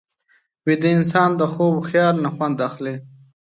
[0.65, 2.95] ویده انسان د خوب خیال نه خوند اخلي